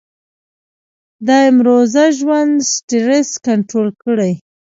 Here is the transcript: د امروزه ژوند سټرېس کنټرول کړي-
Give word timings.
د 1.27 1.29
امروزه 1.51 2.03
ژوند 2.17 2.53
سټرېس 2.73 3.29
کنټرول 3.47 3.89
کړي- 4.03 4.31